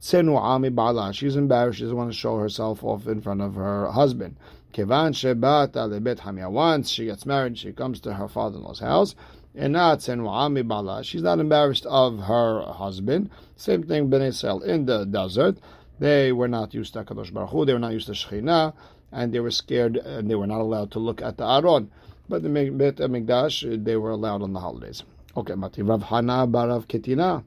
tsenu 0.00 0.40
ami 0.40 0.70
bala. 0.70 1.12
She's 1.12 1.36
embarrassed. 1.36 1.76
She 1.76 1.84
doesn't 1.84 1.96
want 1.98 2.10
to 2.10 2.16
show 2.16 2.38
herself 2.38 2.82
off 2.82 3.06
in 3.06 3.20
front 3.20 3.42
of 3.42 3.54
her 3.56 3.90
husband. 3.90 4.36
Kevan 4.72 5.12
shebat 5.12 5.72
lebet 5.72 6.20
hamia. 6.20 6.50
Once 6.50 6.88
she 6.88 7.04
gets 7.04 7.26
married, 7.26 7.58
she 7.58 7.70
comes 7.70 8.00
to 8.00 8.14
her 8.14 8.28
father-in-law's 8.28 8.80
house. 8.80 9.14
And 9.54 9.74
not 9.74 9.98
Senwa'ami 9.98 10.66
Bala. 10.66 11.04
She's 11.04 11.22
not 11.22 11.40
embarrassed 11.40 11.84
of 11.84 12.18
her 12.20 12.62
husband. 12.62 13.28
Same 13.56 13.82
thing, 13.82 14.08
Bnei 14.08 14.28
Israel 14.28 14.62
in 14.62 14.86
the 14.86 15.04
desert. 15.04 15.58
They 15.98 16.32
were 16.32 16.48
not 16.48 16.72
used 16.72 16.94
to 16.94 17.04
Kadosh 17.04 17.30
Baruch 17.30 17.50
Hu, 17.50 17.66
they 17.66 17.74
were 17.74 17.78
not 17.78 17.92
used 17.92 18.06
to 18.06 18.12
Shekhinah, 18.12 18.72
and 19.12 19.34
they 19.34 19.40
were 19.40 19.50
scared 19.50 19.98
and 19.98 20.30
they 20.30 20.34
were 20.34 20.46
not 20.46 20.62
allowed 20.62 20.90
to 20.92 20.98
look 20.98 21.20
at 21.20 21.36
the 21.36 21.44
Aron. 21.44 21.90
But 22.28 22.42
the 22.42 22.48
Bet 22.48 22.96
Mikdash, 22.96 23.72
uh, 23.72 23.76
they 23.82 23.96
were 23.96 24.10
allowed 24.10 24.42
on 24.42 24.52
the 24.52 24.60
holidays. 24.60 25.02
Okay, 25.36 25.54
Mati 25.54 25.82
Rav 25.82 26.02
Hana 26.04 26.46
Barav 26.46 26.86
Ketina. 26.86 27.44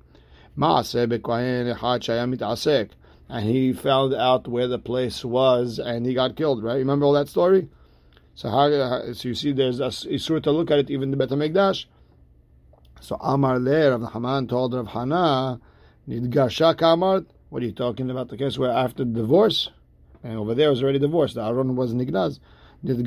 And 3.29 3.45
he 3.45 3.73
found 3.73 4.13
out 4.13 4.47
where 4.47 4.67
the 4.67 4.79
place 4.79 5.25
was 5.25 5.79
and 5.79 6.05
he 6.05 6.13
got 6.13 6.35
killed, 6.35 6.63
right? 6.63 6.77
Remember 6.77 7.05
all 7.05 7.13
that 7.13 7.27
story? 7.27 7.69
So 8.35 8.49
how, 8.49 8.71
uh, 8.71 9.13
so 9.13 9.29
you 9.29 9.35
see 9.35 9.51
there's 9.51 9.79
a 9.79 9.85
Isur 9.85 10.41
to 10.43 10.51
look 10.51 10.71
at 10.71 10.79
it, 10.79 10.89
even 10.89 11.11
the 11.11 11.17
Bet 11.17 11.29
HaMikdash. 11.29 11.85
So 13.01 13.17
Amar 13.19 13.59
Le, 13.59 13.91
Rav 13.91 14.13
Haman 14.13 14.47
told 14.47 14.73
Rav 14.73 14.87
Hana, 14.87 15.59
Nidgarsha 16.07 16.75
Kamart, 16.75 17.25
what 17.49 17.63
are 17.63 17.65
you 17.65 17.71
talking 17.71 18.09
about? 18.09 18.29
The 18.29 18.37
case 18.37 18.57
where 18.57 18.71
after 18.71 19.05
the 19.05 19.11
divorce, 19.11 19.69
and 20.23 20.37
over 20.37 20.53
there 20.53 20.69
was 20.69 20.83
already 20.83 20.99
divorced. 20.99 21.35
The 21.35 21.43
Aaron 21.43 21.75
was 21.75 21.93
nignaz. 21.93 22.39
Once 22.83 23.01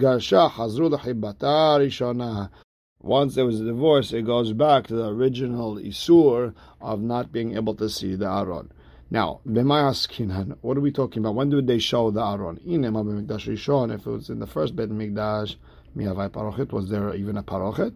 there 3.35 3.47
was 3.47 3.61
a 3.61 3.65
divorce, 3.65 4.12
it 4.12 4.27
goes 4.27 4.53
back 4.53 4.87
to 4.87 4.95
the 4.97 5.09
original 5.09 5.77
isur 5.77 6.53
of 6.81 7.00
not 7.00 7.31
being 7.31 7.55
able 7.55 7.75
to 7.75 7.89
see 7.89 8.17
the 8.17 8.29
Aaron. 8.29 8.73
Now, 9.12 9.41
what 9.45 10.77
are 10.77 10.81
we 10.81 10.91
talking 10.91 11.23
about? 11.23 11.37
When 11.37 11.50
did 11.50 11.69
they 11.69 11.79
show 11.79 12.11
the 12.11 12.21
Aaron? 12.21 12.59
If 12.65 14.07
it 14.07 14.11
was 14.11 14.29
in 14.29 14.41
the 14.41 14.47
first 14.47 14.75
Beit 14.75 14.91
Mikdash, 14.91 15.55
mihavai 15.97 16.31
parochet, 16.31 16.73
was 16.73 16.91
there 16.91 17.15
even 17.15 17.37
a 17.37 17.43
parochet? 17.45 17.95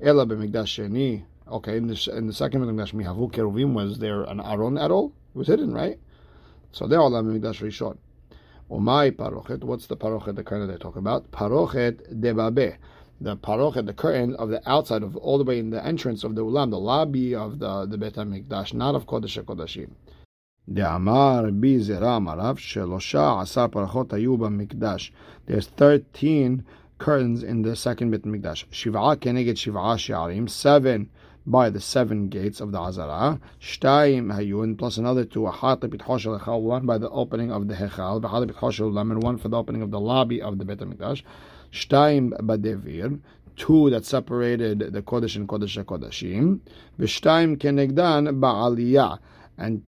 Ela 0.00 0.24
b'mikdash 0.26 0.88
sheni. 0.88 1.24
Okay, 1.50 1.76
in 1.76 1.86
the, 1.88 2.12
in 2.16 2.26
the 2.26 2.32
second 2.32 2.62
Beit 2.62 2.74
Mikdash, 2.74 2.94
mihavu 2.94 3.30
keruvim, 3.30 3.74
was 3.74 3.98
there 3.98 4.22
an 4.22 4.40
Aaron 4.40 4.78
at 4.78 4.90
all? 4.90 5.12
It 5.34 5.38
was 5.38 5.48
hidden, 5.48 5.74
right? 5.74 5.98
So 6.72 6.86
they're 6.86 7.00
all 7.00 7.10
Mikdash 7.10 7.60
Rishon. 7.60 7.98
Umay 8.69 9.11
parochet. 9.11 9.63
What's 9.63 9.87
the 9.87 9.95
parochet, 9.95 10.35
the 10.35 10.43
curtain 10.43 10.67
they 10.67 10.77
talk 10.77 10.95
about? 10.95 11.31
Parochet 11.31 12.19
debabe. 12.19 12.77
The 13.21 13.37
parochet, 13.37 13.85
the 13.85 13.93
curtain 13.93 14.35
of 14.35 14.49
the 14.49 14.61
outside 14.69 15.03
of 15.03 15.15
all 15.17 15.37
the 15.37 15.43
way 15.43 15.59
in 15.59 15.69
the 15.69 15.85
entrance 15.85 16.23
of 16.23 16.35
the 16.35 16.43
ulam, 16.43 16.71
the 16.71 16.79
lobby 16.79 17.35
of 17.35 17.59
the 17.59 17.85
the 17.85 17.97
Beit 17.97 18.15
Hamikdash, 18.15 18.73
not 18.73 18.95
of 18.95 19.05
Kodesh 19.05 19.41
Kodashim. 19.43 19.91
דאמר 20.69 21.43
בי 21.53 21.79
זרע 21.79 22.17
אמריו 22.17 22.55
שלושה 22.57 23.41
עשר 23.41 23.67
פרחות 23.67 24.13
היו 24.13 24.37
במקדש. 24.37 25.11
There's 25.47 25.67
13 25.77 26.63
curtains 26.97 27.43
in 27.43 27.61
the 27.61 27.75
second 27.75 28.11
bit 28.11 28.25
mikdash. 28.25 28.65
שבעה 28.71 29.15
כנגד 29.15 29.57
שבעה 29.57 29.97
שערים, 29.97 30.47
seven 30.47 31.05
by 31.46 31.70
the 31.70 31.80
seven 31.80 32.28
gates 32.28 32.60
of 32.60 32.72
the 32.72 32.78
Azara. 32.78 33.40
Shtayim 33.60 34.34
hayun 34.34 34.78
plus 34.78 34.96
another 34.96 35.24
two. 35.24 35.40
Achat 35.40 35.80
lepitcho 35.80 36.18
shel 36.18 36.62
one 36.62 36.86
by 36.86 36.98
the 36.98 37.08
opening 37.10 37.50
of 37.50 37.68
the 37.68 37.74
hechal. 37.74 38.20
V'achat 38.20 38.50
lepitcho 38.50 38.72
shel 38.72 38.96
and 38.98 39.22
one 39.22 39.38
for 39.38 39.48
the 39.48 39.56
opening 39.56 39.82
of 39.82 39.90
the 39.90 40.00
lobby 40.00 40.40
of 40.42 40.58
the 40.58 40.64
Beit 40.64 40.78
Hamikdash. 40.78 41.22
Shtayim 41.72 42.30
badevir. 42.40 43.20
Two 43.56 43.90
that 43.90 44.04
separated 44.04 44.78
the 44.92 45.02
Kodesh 45.02 45.36
and 45.36 45.48
Kodesh 45.48 45.82
Kodashim. 45.84 46.60
V'shtayim 46.98 47.56
kenegdan 47.56 48.40
ba'aliyah. 48.40 49.18
And 49.58 49.82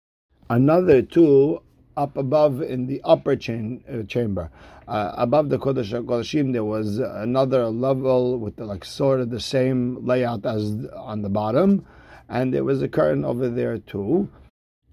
another 0.50 1.02
two 1.02 1.62
up 1.98 2.18
above 2.18 2.62
in 2.62 2.88
the 2.88 3.02
upper 3.04 3.36
chain, 3.36 3.84
uh, 3.92 4.04
chamber. 4.04 4.50
Uh, 4.88 5.14
above 5.16 5.50
the 5.50 5.58
Kodesh 5.58 5.92
Kodeshim, 6.06 6.54
there 6.54 6.64
was 6.64 7.00
another 7.00 7.68
level 7.68 8.38
with 8.38 8.56
the, 8.58 8.66
like 8.66 8.84
sort 8.84 9.22
of 9.22 9.30
the 9.30 9.40
same 9.40 10.06
layout 10.06 10.46
as 10.46 10.86
on 10.96 11.22
the 11.22 11.30
bottom, 11.30 11.86
and 12.28 12.54
there 12.54 12.64
was 12.64 12.82
a 12.82 12.88
curtain 12.88 13.24
over 13.24 13.50
there 13.50 13.78
too. 13.78 14.30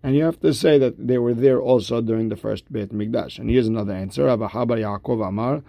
And 0.03 0.15
you 0.15 0.23
have 0.25 0.41
to 0.41 0.55
say 0.55 0.79
that 0.79 1.09
they 1.09 1.19
were 1.19 1.35
there 1.35 1.61
also 1.61 2.01
during 2.01 2.29
the 2.29 2.37
first 2.37 2.73
Beit 2.73 2.93
Mikdash. 2.93 3.39
And 3.39 3.51
here's 3.51 3.67
another 3.67 3.93
answer: 3.93 4.29
Abba 4.29 4.49
Yaakov 4.49 5.27
Amar. 5.27 5.63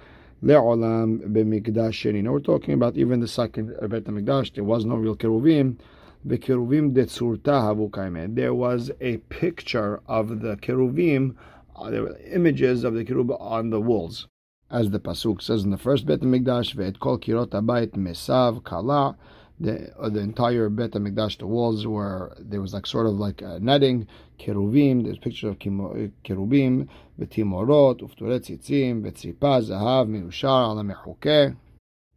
Le'olam 0.43 1.19
b'mikdash 1.33 1.91
sheni. 1.91 2.24
Now 2.24 2.31
we're 2.31 2.39
talking 2.39 2.74
about 2.74 2.95
even 2.95 3.19
the 3.19 3.27
second 3.27 3.75
Beit 3.89 4.05
Mikdash. 4.05 4.53
There 4.53 4.63
was 4.63 4.86
no 4.86 4.95
real 4.95 5.15
keruvim. 5.15 5.77
The 6.25 6.38
keruvim 6.38 6.93
detzurta 6.93 8.35
There 8.35 8.53
was 8.53 8.91
a 8.99 9.17
picture 9.17 10.01
of 10.07 10.41
the 10.41 10.57
keruvim 10.57 11.35
uh, 11.79 11.89
there 11.89 12.03
were 12.03 12.17
images 12.31 12.83
of 12.83 12.93
the 12.93 13.05
Kirub 13.05 13.39
on 13.39 13.69
the 13.69 13.79
walls. 13.79 14.27
As 14.69 14.91
the 14.91 14.99
Pasuk 14.99 15.41
says 15.41 15.63
in 15.63 15.71
the 15.71 15.77
first 15.77 16.05
Bet 16.05 16.19
HaMikdash, 16.19 16.75
Ve'et 16.75 16.99
kol 16.99 17.17
kirot 17.17 17.51
abayit 17.51 17.91
mesav 17.91 18.63
kala, 18.63 19.17
the, 19.61 19.91
uh, 19.97 20.09
the 20.09 20.19
entire 20.19 20.69
Bet 20.69 20.91
HaMikdash, 20.91 21.38
the 21.38 21.47
walls 21.47 21.88
were, 21.88 22.35
there 22.38 22.59
was 22.59 22.73
like 22.73 22.85
sort 22.85 23.07
of 23.07 23.13
like 23.13 23.41
a 23.41 23.59
netting, 23.61 24.07
keruvim, 24.39 25.05
there's 25.05 25.17
pictures 25.17 25.51
of 25.51 25.59
kerubim, 25.59 26.88
v'timorot, 27.17 28.01
ufturet 28.01 28.41
tzitzim, 28.41 29.01
v'tzipa, 29.03 29.61
zahav, 29.63 30.09
mirushar, 30.09 30.71
ala 30.71 30.83
mechukeh. 30.83 31.55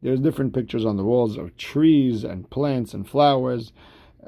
There's 0.03 0.21
different 0.21 0.53
pictures 0.53 0.85
on 0.85 0.97
the 0.97 1.05
walls 1.05 1.39
of 1.39 1.57
trees 1.57 2.25
and 2.25 2.51
plants 2.51 2.93
and 2.93 3.09
flowers, 3.09 3.73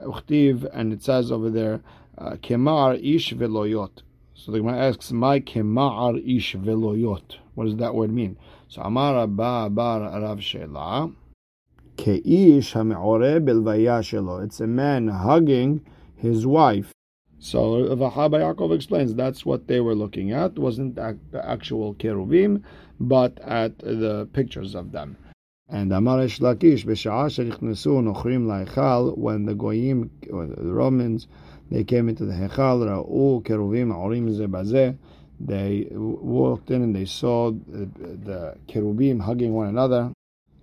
uchtiv, 0.00 0.68
and 0.72 0.92
it 0.92 1.02
says 1.02 1.32
over 1.32 1.50
there, 1.50 1.82
uh, 2.16 2.36
kemar 2.36 2.94
ish 3.02 3.34
veloyot. 3.34 4.02
So 4.34 4.52
the 4.52 4.58
Gemara 4.58 4.78
asks, 4.78 5.10
"My 5.10 5.40
kemar 5.40 6.16
ish 6.24 6.54
veloyot." 6.54 7.38
What 7.56 7.64
does 7.64 7.76
that 7.76 7.94
word 7.94 8.12
mean? 8.12 8.36
So 8.68 8.82
Amar 8.82 9.18
Abba 9.18 9.70
Bar 9.70 10.00
Rav 10.00 10.38
Shela, 10.38 11.12
ke'ish. 11.96 12.74
It's 14.44 14.60
a 14.60 14.66
man 14.66 15.08
hugging 15.08 15.80
his 16.14 16.46
wife. 16.46 16.92
So 17.38 17.94
Vahaba 17.96 18.38
Yaakov 18.40 18.74
explains 18.74 19.14
that's 19.14 19.44
what 19.44 19.66
they 19.66 19.80
were 19.80 19.94
looking 19.94 20.30
at. 20.32 20.52
It 20.52 20.58
wasn't 20.58 20.94
the 20.94 21.18
actual 21.42 21.94
keruvim, 21.94 22.62
but 22.98 23.38
at 23.40 23.78
the 23.78 24.28
pictures 24.32 24.74
of 24.74 24.92
them. 24.92 25.16
And 25.68 25.92
Amar 25.92 26.18
Lakish 26.18 26.84
b'sha'ah 26.84 27.30
shenichnesu 27.30 28.02
nochrim 28.02 28.46
la'echal 28.46 29.16
when 29.16 29.46
the 29.46 29.54
goyim, 29.54 30.10
or 30.30 30.46
the 30.46 30.72
Romans 30.72 31.26
they 31.70 31.84
came 31.84 32.08
into 32.08 32.24
the 32.26 32.34
Hechal, 32.34 32.84
Ra'u 32.84 33.42
Keruvim 33.42 33.88
Orim 33.88 34.28
Zebazeh. 34.30 34.96
They 35.40 35.88
walked 35.90 36.70
in 36.70 36.82
and 36.82 36.94
they 36.94 37.06
saw 37.06 37.50
the, 37.50 37.86
the 37.86 38.56
Kerubim 38.68 39.20
hugging 39.20 39.54
one 39.54 39.68
another. 39.68 40.12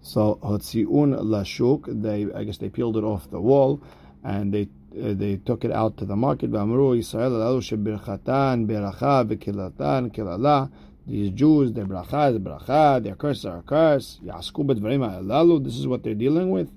So 0.01 0.39
Hotziun 0.43 1.19
Lashuk, 1.19 2.01
they 2.01 2.31
I 2.33 2.43
guess 2.43 2.57
they 2.57 2.69
peeled 2.69 2.97
it 2.97 3.03
off 3.03 3.29
the 3.29 3.41
wall 3.41 3.81
and 4.23 4.53
they 4.53 4.69
uh, 4.93 5.13
they 5.13 5.37
took 5.37 5.65
it 5.65 5.71
out 5.71 5.97
to 5.97 6.05
the 6.05 6.15
market. 6.15 6.51
V'amru 6.51 6.97
Yisrael 6.97 7.31
alalu 7.31 7.61
shebirchatan 7.61 8.67
beracha 8.67 9.27
v'kilatan 9.27 10.13
kilala. 10.13 10.71
These 11.11 11.31
Jews, 11.31 11.73
their 11.73 11.83
bracha 11.83 12.31
is 12.31 12.39
bracha, 12.39 13.03
their 13.03 13.15
curse 13.15 13.43
are 13.43 13.57
a 13.57 13.61
curse. 13.63 14.21
This 14.23 15.77
is 15.77 15.85
what 15.85 16.03
they're 16.03 16.13
dealing 16.13 16.51
with. 16.51 16.71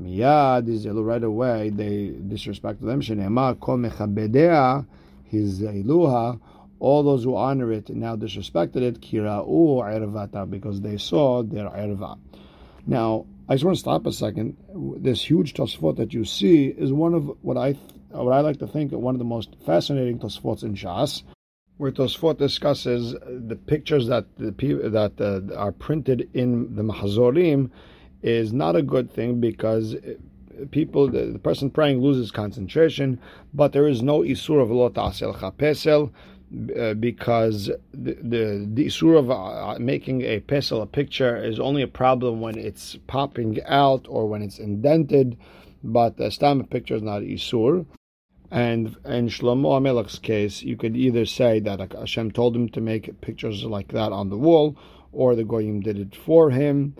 Miyad 0.00 0.68
is 0.70 0.86
right 0.86 1.22
away 1.22 1.68
they 1.68 2.14
disrespect 2.26 2.80
them. 2.80 3.02
Shene'emar 3.02 3.60
kol 3.60 3.76
mechabedea 3.76 4.86
his 5.24 5.60
iluha. 5.60 6.40
All 6.80 7.02
those 7.02 7.24
who 7.24 7.36
honor 7.36 7.72
it 7.72 7.90
now 7.90 8.16
disrespected 8.16 8.76
it. 8.76 9.02
Kira'u 9.02 9.84
ervata 9.84 10.50
because 10.50 10.80
they 10.80 10.96
saw 10.96 11.42
their 11.42 11.66
erva. 11.66 12.18
Now 12.86 13.26
I 13.50 13.52
just 13.52 13.66
want 13.66 13.76
to 13.76 13.80
stop 13.80 14.06
a 14.06 14.12
second. 14.12 14.56
This 14.96 15.20
huge 15.20 15.52
tosfot 15.52 15.96
that 15.96 16.14
you 16.14 16.24
see 16.24 16.68
is 16.68 16.90
one 16.90 17.12
of 17.12 17.30
what 17.42 17.58
I 17.58 17.72
what 18.08 18.32
I 18.32 18.40
like 18.40 18.60
to 18.60 18.66
think 18.66 18.92
one 18.92 19.14
of 19.14 19.18
the 19.18 19.26
most 19.26 19.54
fascinating 19.66 20.20
tosfots 20.20 20.62
in 20.62 20.74
Shas 20.74 21.22
where 21.76 21.90
Tosfot 21.90 22.38
discusses 22.38 23.12
the 23.12 23.56
pictures 23.66 24.06
that 24.06 24.26
the 24.38 24.52
that 24.90 25.20
uh, 25.20 25.54
are 25.56 25.72
printed 25.72 26.28
in 26.34 26.74
the 26.76 26.82
Mahazorim 26.82 27.70
is 28.22 28.52
not 28.52 28.76
a 28.76 28.82
good 28.82 29.12
thing 29.12 29.40
because 29.40 29.96
people, 30.70 31.08
the, 31.08 31.26
the 31.26 31.38
person 31.38 31.70
praying 31.70 32.00
loses 32.00 32.30
concentration, 32.30 33.20
but 33.52 33.72
there 33.72 33.88
is 33.88 34.02
no 34.02 34.20
isur 34.20 34.62
of 34.62 34.70
lo 34.70 34.88
ta'asel 34.88 35.34
chapesel 35.34 36.10
uh, 36.78 36.94
because 36.94 37.66
the, 37.92 38.14
the, 38.22 38.68
the 38.72 38.86
isur 38.86 39.18
of 39.18 39.30
uh, 39.30 39.78
making 39.78 40.22
a 40.22 40.40
pesel, 40.40 40.82
a 40.82 40.86
picture, 40.86 41.36
is 41.36 41.58
only 41.58 41.82
a 41.82 41.88
problem 41.88 42.40
when 42.40 42.56
it's 42.56 42.96
popping 43.06 43.58
out 43.66 44.06
or 44.08 44.28
when 44.28 44.42
it's 44.42 44.58
indented, 44.58 45.36
but 45.82 46.16
the 46.16 46.30
stam 46.30 46.64
picture 46.64 46.94
is 46.94 47.02
not 47.02 47.22
isur. 47.22 47.84
And 48.54 48.96
in 49.04 49.28
Shlomo 49.28 49.78
Amelech's 49.78 50.18
case, 50.18 50.62
you 50.62 50.76
could 50.76 50.96
either 50.96 51.26
say 51.26 51.60
that 51.60 51.92
Hashem 51.92 52.30
told 52.30 52.54
him 52.54 52.68
to 52.70 52.80
make 52.80 53.20
pictures 53.20 53.64
like 53.64 53.88
that 53.88 54.12
on 54.12 54.30
the 54.30 54.38
wall, 54.38 54.76
or 55.12 55.34
the 55.34 55.44
Goyim 55.44 55.80
did 55.80 55.98
it 55.98 56.14
for 56.14 56.50
him 56.50 56.94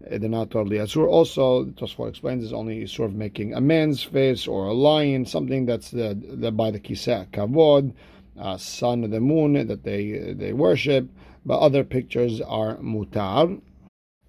they're 0.00 0.28
not 0.28 0.50
totally 0.50 0.78
asur. 0.78 1.06
Also, 1.06 1.66
Tosfot 1.66 2.08
explains 2.08 2.44
is 2.44 2.52
only 2.52 2.86
sort 2.86 3.10
of 3.10 3.16
making 3.16 3.54
a 3.54 3.60
man's 3.60 4.02
face 4.02 4.46
or 4.46 4.66
a 4.66 4.72
lion, 4.72 5.26
something 5.26 5.66
that's 5.66 5.90
the, 5.90 6.14
the 6.14 6.50
by 6.50 6.70
the 6.70 6.80
kiseh 6.80 7.30
kavod, 7.30 7.92
uh, 8.38 8.56
sun 8.56 9.04
of 9.04 9.10
the 9.10 9.20
moon 9.20 9.66
that 9.66 9.84
they 9.84 10.34
they 10.36 10.52
worship. 10.52 11.08
But 11.44 11.58
other 11.58 11.84
pictures 11.84 12.40
are 12.40 12.76
mutar. 12.76 13.60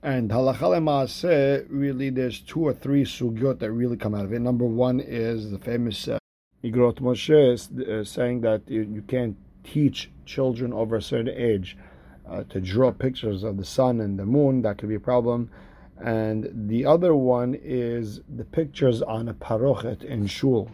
And 0.04 0.32
halacha 0.32 1.66
really, 1.70 2.10
there's 2.10 2.40
two 2.40 2.62
or 2.62 2.74
three 2.74 3.06
sugyot 3.06 3.60
that 3.60 3.72
really 3.72 3.98
come 3.98 4.16
out 4.16 4.26
of 4.26 4.34
it. 4.34 4.40
Number 4.40 4.66
one 4.66 5.00
is 5.00 5.52
the 5.52 5.60
famous 5.60 6.08
uh, 6.08 6.18
Igrot 6.64 7.00
Moshe 7.00 7.90
uh, 7.90 8.04
saying 8.04 8.42
that 8.42 8.62
you, 8.68 9.04
can't 9.08 9.36
teach 9.64 10.12
children 10.26 10.74
over 10.74 10.96
a 10.96 11.02
certain 11.02 11.30
age 11.30 11.78
uh, 12.30 12.44
to 12.50 12.62
draw 12.62 12.92
pictures 12.92 13.44
of 13.44 13.58
the 13.58 13.66
sun 13.66 14.00
and 14.00 14.18
the 14.20 14.26
moon. 14.26 14.62
That 14.62 14.78
could 14.78 14.90
be 14.90 14.96
a 14.96 15.00
problem. 15.00 15.50
And 15.98 16.50
the 16.70 16.86
other 16.86 17.16
one 17.16 17.56
is 17.62 18.22
the 18.28 18.46
pictures 18.46 19.02
on 19.02 19.28
a 19.28 19.34
parochet 19.34 20.04
in 20.04 20.28
shul. 20.28 20.70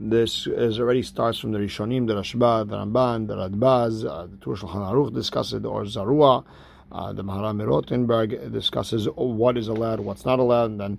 This 0.00 0.46
is 0.46 0.78
already 0.78 1.02
starts 1.02 1.38
from 1.40 1.52
the 1.52 1.58
Rishonim, 1.58 2.06
the 2.06 2.14
Rashba, 2.14 2.68
the 2.68 2.76
Ramban, 2.76 3.26
the 3.26 3.36
Radbaz, 3.36 4.08
uh, 4.08 4.26
the 4.26 4.36
Tur 4.36 4.54
Shulchan 4.54 4.92
Aruch 4.92 5.12
discusses 5.12 5.64
Or 5.64 5.82
Zarua. 5.84 6.44
Uh, 6.90 7.12
the 7.12 7.24
Maharam 7.24 7.60
Rothenburg 7.66 8.52
discusses 8.52 9.06
what 9.16 9.58
is 9.58 9.68
allowed, 9.68 10.00
what's 10.00 10.24
not 10.24 10.38
allowed, 10.38 10.70
and 10.70 10.80
then 10.80 10.98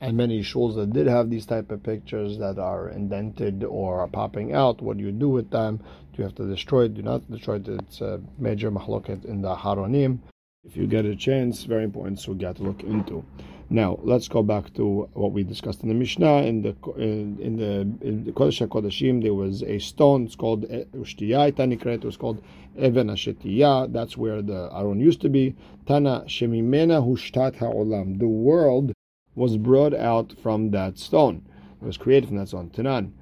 and 0.00 0.16
many 0.16 0.40
shuls 0.42 0.74
that 0.76 0.92
did 0.92 1.06
have 1.06 1.28
these 1.28 1.46
type 1.46 1.70
of 1.70 1.82
pictures 1.82 2.38
that 2.38 2.58
are 2.58 2.88
indented 2.88 3.64
or 3.64 4.00
are 4.00 4.08
popping 4.08 4.52
out, 4.54 4.80
what 4.80 4.96
do 4.96 5.04
you 5.04 5.12
do 5.12 5.28
with 5.28 5.50
them? 5.50 5.76
Do 5.76 6.18
you 6.18 6.24
have 6.24 6.34
to 6.36 6.48
destroy 6.48 6.84
it? 6.84 6.94
Do 6.94 7.02
not 7.02 7.30
destroy 7.30 7.56
it? 7.56 7.68
It's 7.68 8.00
a 8.00 8.20
major 8.38 8.70
mahloket 8.70 9.24
in 9.24 9.42
the 9.42 9.54
Haronim. 9.54 10.20
If 10.64 10.76
you 10.76 10.86
get 10.86 11.04
a 11.04 11.16
chance, 11.16 11.64
very 11.64 11.84
important 11.84 12.38
get 12.38 12.56
to 12.56 12.62
look 12.62 12.82
into. 12.82 13.24
Now 13.72 13.98
let's 14.02 14.26
go 14.26 14.42
back 14.42 14.74
to 14.74 15.08
what 15.12 15.32
we 15.32 15.44
discussed 15.44 15.82
in 15.82 15.88
the 15.88 15.94
Mishnah. 15.94 16.42
In 16.42 16.62
the 16.62 16.74
in, 16.96 17.38
in 17.40 17.56
the 17.56 18.06
in 18.06 18.24
the 18.24 18.32
Kodesh 18.32 18.66
Kodeshim, 18.66 19.22
there 19.22 19.32
was 19.32 19.62
a 19.62 19.78
stone. 19.78 20.24
It's 20.26 20.34
called 20.34 20.62
Ushtiyah. 20.64 21.52
Tanikret. 21.52 22.02
It 22.02 22.04
was 22.04 22.16
called 22.16 22.42
Even 22.76 23.06
Ashetiyah. 23.06 23.92
That's 23.92 24.16
where 24.16 24.42
the 24.42 24.68
Aron 24.74 24.98
used 24.98 25.20
to 25.20 25.28
be. 25.28 25.54
Tana 25.86 26.24
Shemimena 26.26 27.00
Hushtat 27.00 27.56
Ha'olam. 27.56 28.18
The 28.18 28.28
world 28.28 28.92
was 29.34 29.56
brought 29.56 29.94
out 29.94 30.34
from 30.42 30.70
that 30.72 30.98
stone. 30.98 31.46
It 31.80 31.84
was 31.84 31.96
created 31.96 32.28
from 32.28 32.38
that 32.38 32.48
stone. 32.48 32.70
Tanan. 32.70 33.12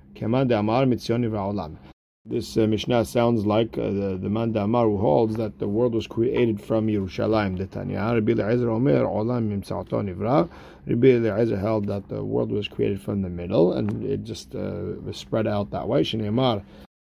This 2.26 2.56
uh, 2.56 2.66
Mishnah 2.66 3.04
sounds 3.04 3.46
like 3.46 3.78
uh, 3.78 3.82
the, 3.82 4.18
the 4.20 4.28
man 4.28 4.52
who 4.52 4.98
holds 4.98 5.36
that 5.36 5.60
the 5.60 5.68
world 5.68 5.94
was 5.94 6.08
created 6.08 6.60
from 6.60 6.88
Yerushalayim. 6.88 7.56
The 7.56 7.66
Tanya. 7.66 8.00
Rabbi 8.14 8.32
Eliezer 8.32 8.68
Omer, 8.68 9.04
Olam 9.04 9.48
Mimtza'ato 9.48 10.02
Nivra. 10.02 10.50
Rabbi 10.86 11.06
Eliezer 11.06 11.56
held 11.56 11.86
that 11.86 12.08
the 12.08 12.24
world 12.24 12.50
was 12.50 12.66
created 12.66 13.00
from 13.00 13.22
the 13.22 13.28
middle 13.28 13.74
and 13.74 14.04
it 14.04 14.24
just 14.24 14.54
uh, 14.56 14.96
was 15.04 15.16
spread 15.16 15.46
out 15.46 15.70
that 15.70 15.86
way. 15.86 16.02
Shneimar, 16.02 16.64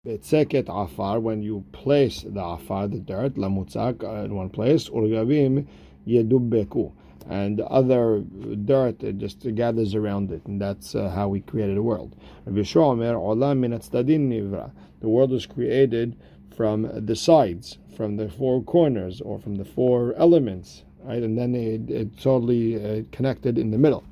Betzeket 0.07 0.67
Afar, 0.69 1.21
when 1.21 1.43
you 1.43 1.65
place 1.73 2.23
the 2.23 2.43
Afar, 2.43 2.89
the 2.89 3.01
dirt, 3.01 3.35
Lamutzak, 3.35 4.03
uh, 4.03 4.25
in 4.25 4.35
one 4.35 4.49
place, 4.49 4.89
Urgavim 4.89 5.67
Yedubbeku 6.09 6.93
and 7.29 7.61
other 7.61 8.23
dirt 8.65 9.03
it 9.03 9.19
just 9.19 9.41
gathers 9.55 9.95
around 9.95 10.31
it, 10.31 10.43
and 10.47 10.61
that's 10.61 10.95
uh, 10.95 11.09
how 11.11 11.29
we 11.29 11.41
created 11.41 11.77
the 11.77 11.83
world. 11.83 12.15
The 15.01 15.09
world 15.09 15.31
was 15.31 15.47
created 15.47 16.17
from 16.57 17.07
the 17.07 17.17
sides, 17.17 17.79
from 17.97 18.17
the 18.17 18.29
four 18.29 18.63
corners, 18.63 19.21
or 19.21 19.39
from 19.39 19.57
the 19.57 19.65
four 19.65 20.15
elements, 20.17 20.85
right? 21.03 21.23
And 21.23 21.37
then 21.37 21.55
it, 21.55 21.91
it 21.91 22.19
totally 22.19 22.77
uh, 22.77 23.03
connected 23.13 23.59
in 23.59 23.71
the 23.71 23.79
middle. 23.79 24.05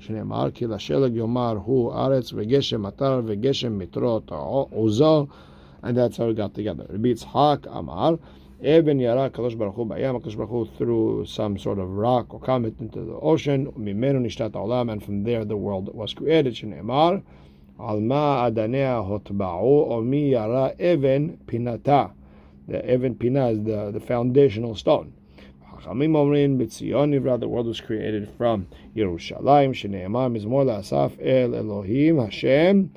And 5.84 5.96
that's 5.96 6.16
how 6.16 6.26
we 6.26 6.34
got 6.34 6.54
together. 6.54 6.86
Rabbi 6.88 7.08
Yitzhak 7.08 7.66
Amar, 7.68 8.18
Eben 8.64 9.00
Yara 9.00 9.28
Kadosh 9.28 9.58
Baruch 9.58 9.74
Hu 9.74 9.86
Bayam, 9.86 10.22
Kadosh 10.22 10.36
Baruch 10.36 10.50
Hu 10.50 10.68
threw 10.78 11.26
some 11.26 11.58
sort 11.58 11.80
of 11.80 11.90
rock 11.90 12.32
or 12.32 12.38
comet 12.38 12.78
into 12.78 13.00
the 13.00 13.14
ocean, 13.14 13.66
Mimenu 13.72 14.24
Nishtat 14.24 14.52
Olam, 14.52 14.92
and 14.92 15.02
from 15.04 15.24
there 15.24 15.44
the 15.44 15.56
world 15.56 15.92
was 15.92 16.14
created. 16.14 16.54
Shneimar, 16.54 17.24
Alma 17.80 18.48
Adanea 18.48 19.02
Hotba'u, 19.04 19.90
Omi 19.90 20.30
Yara 20.30 20.76
Even 20.78 21.38
Pinata. 21.44 22.12
The 22.68 22.94
Even 22.94 23.16
Pina 23.16 23.48
is 23.48 23.64
the, 23.64 23.90
the 23.90 23.98
foundational 23.98 24.76
stone. 24.76 25.12
Chachamim 25.80 26.12
Omrin 26.12 26.56
B'Tzion 26.56 27.18
Nivra, 27.18 27.40
the 27.40 27.48
world 27.48 27.66
was 27.66 27.80
created 27.80 28.30
from 28.38 28.68
Yerushalayim, 28.94 29.72
Shneimar, 29.72 30.30
Mizmor 30.30 30.64
La'asaf 30.64 31.18
El 31.20 31.56
Elohim 31.56 32.20
Hashem, 32.20 32.92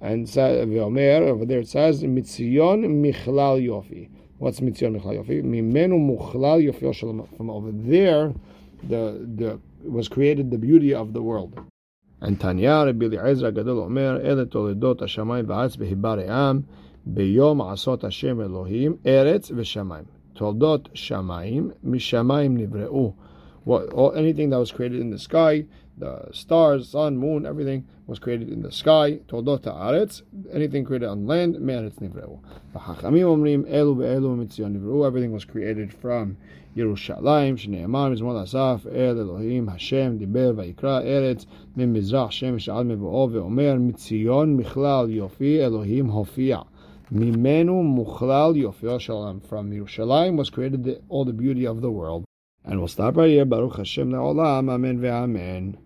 and 0.00 0.38
over 0.38 1.44
there 1.44 1.58
it 1.58 1.68
says, 1.68 2.04
Mitzion 2.04 2.84
Michlal 3.02 3.60
Yofi. 3.60 4.08
What's 4.38 4.60
mitzion 4.60 5.00
michlal 5.00 5.24
yofi? 5.24 5.42
Mimenu 5.42 5.98
muchlal 5.98 6.62
yofi 6.62 7.36
From 7.36 7.50
over 7.50 7.70
there, 7.72 8.32
the 8.82 9.26
the 9.36 9.60
was 9.88 10.08
created 10.08 10.50
the 10.50 10.58
beauty 10.58 10.94
of 10.94 11.12
the 11.12 11.22
world. 11.22 11.58
And 12.20 12.40
Tanya 12.40 12.84
Rabbi 12.86 13.06
Eliezer 13.06 13.52
Gadol 13.52 13.82
Omer, 13.82 14.20
Ele 14.22 14.46
toledot 14.46 15.00
hashamayim 15.00 15.44
v'aretz 15.44 15.76
behibaream, 15.76 16.64
beyom 17.08 17.58
asot 17.60 18.02
Hashem 18.02 18.40
Elohim, 18.40 18.98
eretz 19.04 19.50
v'shamayim. 19.50 20.06
Toldot 20.34 20.88
shamayim, 20.94 21.74
mishamayim 21.84 22.58
nivreu. 22.58 23.14
What, 23.64 23.92
all, 23.94 24.12
anything 24.12 24.50
that 24.50 24.58
was 24.58 24.70
created 24.70 25.00
in 25.00 25.10
the 25.10 25.18
sky, 25.18 25.64
the 25.96 26.28
stars, 26.32 26.90
sun, 26.90 27.16
moon, 27.16 27.46
everything 27.46 27.86
was 28.06 28.18
created 28.18 28.50
in 28.50 28.60
the 28.60 28.70
sky. 28.70 29.20
Toldot 29.28 29.62
haaretz, 29.62 30.22
anything 30.52 30.84
created 30.84 31.08
on 31.08 31.26
land, 31.26 31.58
me'aretz 31.58 31.94
nivreu. 31.94 32.40
V'chachamim 32.74 33.24
omrim 33.24 33.64
elu 33.64 33.96
ve'elu 33.96 34.36
mitzion 34.36 34.76
nivreu. 34.76 35.06
Everything 35.06 35.32
was 35.32 35.46
created 35.46 35.94
from 35.94 36.36
Yerushalayim, 36.76 37.56
shneimar 37.56 38.12
mizmor 38.12 38.42
asaf, 38.42 38.84
el 38.84 39.18
Elohim, 39.18 39.68
Hashem, 39.68 40.18
diber 40.18 40.54
va'ikra 40.54 41.02
eretz, 41.02 41.46
min 41.74 41.94
mizrach 41.94 42.32
shemesh 42.32 42.68
al 42.68 42.84
mevo'o 42.84 43.30
ve'omer 43.30 43.78
mitzion 43.80 44.60
michlal 44.60 45.08
yofi 45.08 45.60
Elohim 45.60 46.10
hofia. 46.10 46.64
Mimenu 47.10 47.82
muchlal 47.82 48.54
yofi 48.60 49.00
shalom. 49.00 49.40
From 49.40 49.70
Yerushalayim 49.70 50.36
was 50.36 50.50
created 50.50 50.84
the, 50.84 51.00
all 51.08 51.24
the 51.24 51.32
beauty 51.32 51.64
of 51.66 51.80
the 51.80 51.90
world. 51.90 52.24
And 52.64 52.78
we'll 52.78 52.88
stop 52.88 53.16
right 53.16 53.28
here. 53.28 53.44
Baruch 53.44 53.76
Hashem 53.76 54.10
Na'olam. 54.10 54.70
Amen 54.70 54.98
ve'amen. 54.98 55.76